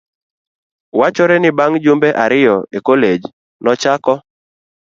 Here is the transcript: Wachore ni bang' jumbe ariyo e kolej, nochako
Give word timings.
Wachore 0.99 1.35
ni 1.39 1.49
bang' 1.57 1.77
jumbe 1.85 2.09
ariyo 2.23 2.57
e 2.77 2.79
kolej, 2.85 3.21
nochako 3.63 4.13